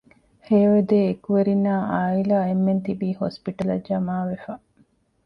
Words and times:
ހެޔޮއެދޭ 0.47 0.97
އެކުވެރިންނާއި 1.07 1.85
އާއިލާ 1.95 2.37
އެންމެންތިބީ 2.47 3.07
ހޮސްޕިޓަލަށް 3.19 3.85
ޖަމާވެފަ 3.87 4.53